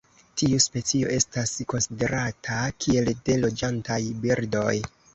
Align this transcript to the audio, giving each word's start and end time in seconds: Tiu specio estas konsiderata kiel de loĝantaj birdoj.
Tiu 0.41 0.61
specio 0.63 1.11
estas 1.17 1.53
konsiderata 1.75 2.59
kiel 2.81 3.15
de 3.31 3.39
loĝantaj 3.47 4.03
birdoj. 4.27 4.77